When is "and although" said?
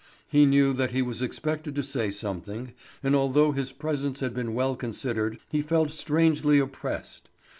3.03-3.51